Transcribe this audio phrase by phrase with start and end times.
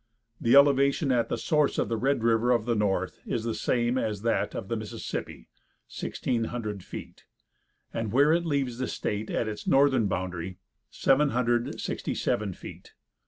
[0.39, 3.99] The elevation at the source of the Red River of the North is the same
[3.99, 5.47] as that of the Mississippi,
[5.95, 7.25] 1,600 feet,
[7.93, 10.57] and where it leaves the state at its northern boundary
[10.89, 12.93] 767 feet.